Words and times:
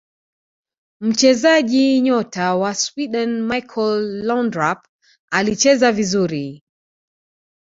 mchezaji 1.01 2.01
nyota 2.01 2.55
wa 2.55 2.75
sweden 2.75 3.41
michael 3.43 4.21
laundrap 4.25 4.87
alicheza 5.31 5.91
vizuri 5.91 6.63